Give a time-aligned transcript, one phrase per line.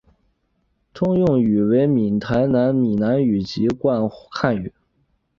[0.95, 4.73] 通用语为闽台片闽南语及籍贯汉语。